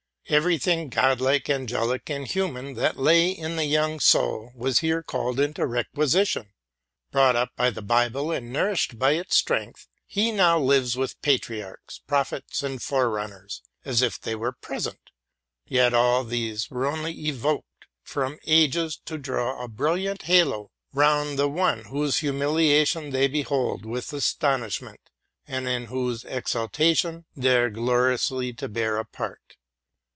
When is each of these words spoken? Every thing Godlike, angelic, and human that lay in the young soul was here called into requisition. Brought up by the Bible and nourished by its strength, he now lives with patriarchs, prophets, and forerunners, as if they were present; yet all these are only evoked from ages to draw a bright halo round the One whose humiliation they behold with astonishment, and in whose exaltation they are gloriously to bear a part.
Every 0.29 0.57
thing 0.57 0.87
Godlike, 0.87 1.49
angelic, 1.49 2.09
and 2.09 2.25
human 2.25 2.75
that 2.75 2.95
lay 2.97 3.29
in 3.31 3.57
the 3.57 3.65
young 3.65 3.99
soul 3.99 4.53
was 4.55 4.79
here 4.79 5.03
called 5.03 5.41
into 5.41 5.65
requisition. 5.65 6.53
Brought 7.11 7.35
up 7.35 7.53
by 7.57 7.69
the 7.69 7.81
Bible 7.81 8.31
and 8.31 8.53
nourished 8.53 8.97
by 8.97 9.11
its 9.11 9.35
strength, 9.35 9.89
he 10.05 10.31
now 10.31 10.57
lives 10.57 10.95
with 10.95 11.21
patriarchs, 11.21 11.99
prophets, 12.07 12.63
and 12.63 12.81
forerunners, 12.81 13.61
as 13.83 14.01
if 14.01 14.21
they 14.21 14.33
were 14.33 14.53
present; 14.53 15.09
yet 15.67 15.93
all 15.93 16.23
these 16.23 16.69
are 16.71 16.85
only 16.85 17.11
evoked 17.27 17.87
from 18.01 18.39
ages 18.47 19.01
to 19.03 19.17
draw 19.17 19.61
a 19.61 19.67
bright 19.67 20.21
halo 20.21 20.71
round 20.93 21.37
the 21.37 21.49
One 21.49 21.83
whose 21.85 22.19
humiliation 22.19 23.09
they 23.09 23.27
behold 23.27 23.85
with 23.85 24.13
astonishment, 24.13 25.01
and 25.45 25.67
in 25.67 25.87
whose 25.87 26.23
exaltation 26.23 27.25
they 27.35 27.57
are 27.57 27.69
gloriously 27.69 28.53
to 28.53 28.69
bear 28.69 28.95
a 28.95 29.03
part. 29.05 29.57